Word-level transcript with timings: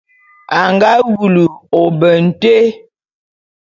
A 0.57 0.59
nga 0.73 0.91
wulu 1.13 1.45
ôbe 1.81 2.09
nté. 2.25 2.55